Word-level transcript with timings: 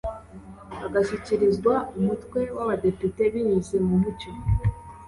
agashyikirizwa 0.85 1.73
Umutwe 1.97 2.39
wabadepite 2.55 3.21
binyuze 3.33 3.75
mumucyo 3.87 4.31